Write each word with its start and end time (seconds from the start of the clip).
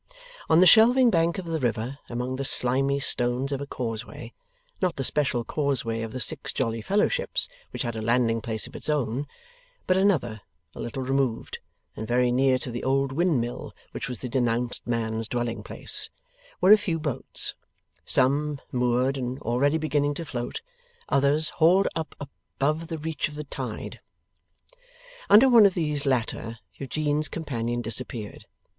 On 0.49 0.61
the 0.61 0.65
shelving 0.65 1.11
bank 1.11 1.37
of 1.37 1.45
the 1.45 1.59
river, 1.59 1.99
among 2.09 2.37
the 2.37 2.43
slimy 2.43 2.99
stones 2.99 3.51
of 3.51 3.61
a 3.61 3.67
causeway 3.67 4.33
not 4.81 4.95
the 4.95 5.03
special 5.03 5.43
causeway 5.43 6.01
of 6.01 6.11
the 6.11 6.19
Six 6.19 6.51
Jolly 6.53 6.81
Fellowships, 6.81 7.47
which 7.69 7.83
had 7.83 7.95
a 7.95 8.01
landing 8.01 8.41
place 8.41 8.65
of 8.65 8.75
its 8.75 8.89
own, 8.89 9.27
but 9.85 9.97
another, 9.97 10.41
a 10.73 10.79
little 10.79 11.03
removed, 11.03 11.59
and 11.95 12.07
very 12.07 12.31
near 12.31 12.57
to 12.57 12.71
the 12.71 12.83
old 12.83 13.11
windmill 13.11 13.75
which 13.91 14.09
was 14.09 14.21
the 14.21 14.27
denounced 14.27 14.87
man's 14.87 15.27
dwelling 15.27 15.61
place 15.61 16.09
were 16.61 16.71
a 16.71 16.79
few 16.79 16.97
boats; 16.97 17.53
some, 18.03 18.59
moored 18.71 19.17
and 19.19 19.37
already 19.43 19.77
beginning 19.77 20.15
to 20.15 20.25
float; 20.25 20.61
others, 21.09 21.49
hauled 21.49 21.87
up 21.95 22.15
above 22.59 22.87
the 22.87 22.97
reach 22.97 23.29
of 23.29 23.35
the 23.35 23.43
tide. 23.43 23.99
Under 25.29 25.47
one 25.47 25.67
of 25.67 25.75
these 25.75 26.07
latter, 26.07 26.57
Eugene's 26.73 27.29
companion 27.29 27.83
disappeared. 27.83 28.47